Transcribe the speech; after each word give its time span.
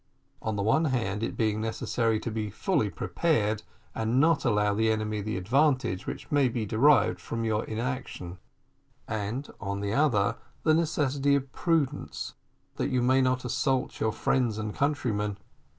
On 0.41 0.55
the 0.55 0.63
one 0.63 0.85
hand, 0.85 1.21
it 1.21 1.37
being 1.37 1.61
necessary 1.61 2.19
to 2.21 2.31
be 2.31 2.49
fully 2.49 2.89
prepared 2.89 3.61
and 3.93 4.19
not 4.19 4.45
allow 4.45 4.73
the 4.73 4.89
enemy 4.91 5.21
the 5.21 5.37
advantage 5.37 6.07
which 6.07 6.31
may 6.31 6.49
be 6.49 6.65
derived 6.65 7.19
from 7.21 7.43
your 7.45 7.63
inaction; 7.65 8.39
and 9.07 9.47
on 9.61 9.79
the 9.79 9.93
other, 9.93 10.37
the 10.63 10.73
necessity 10.73 11.35
of 11.35 11.51
prudence, 11.53 12.33
that 12.77 12.89
you 12.89 13.03
may 13.03 13.21
not 13.21 13.45
assault 13.45 13.99
your 13.99 14.11
friends 14.11 14.57
and 14.57 14.73
countrymen. 14.73 15.37